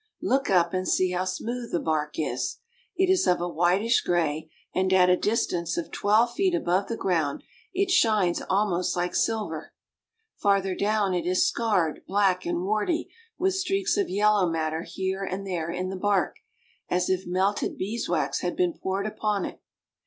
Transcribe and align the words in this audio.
Look 0.23 0.49
up 0.49 0.73
and 0.73 0.87
see 0.87 1.11
how 1.11 1.25
smooth 1.25 1.71
the 1.71 1.79
bark 1.79 2.17
is. 2.17 2.57
It 2.95 3.07
is 3.07 3.27
of 3.27 3.39
a 3.39 3.47
whitish 3.47 4.01
gray, 4.01 4.49
and 4.73 4.91
at 4.91 5.11
a 5.11 5.15
dis 5.15 5.45
tance 5.45 5.77
of 5.77 5.91
twelve 5.91 6.33
feet 6.33 6.55
above 6.55 6.87
the 6.87 6.97
ground 6.97 7.43
it 7.71 7.91
shines 7.91 8.41
almost 8.49 8.95
like 8.95 9.11
CARP. 9.11 9.17
S. 9.17 9.29
AM.— 9.29 9.37
20 9.37 9.45
3i6 9.45 9.51
BRAZIL. 9.51 9.61
silver 9.61 9.73
Farther 10.37 10.75
down 10.75 11.13
it 11.13 11.27
is 11.27 11.47
scarred, 11.47 12.01
black, 12.07 12.47
and 12.47 12.63
warty, 12.63 13.11
with 13.37 13.53
streaks 13.53 13.95
of 13.95 14.09
yellow 14.09 14.49
matter 14.49 14.81
here 14.81 15.23
and 15.23 15.45
there 15.45 15.69
in 15.69 15.89
the 15.89 15.95
bark, 15.95 16.37
as 16.89 17.07
if 17.07 17.27
melted 17.27 17.77
beeswax 17.77 18.39
had 18.41 18.55
been 18.55 18.73
poured 18.73 19.05
upon 19.05 19.45
it. 19.45 19.61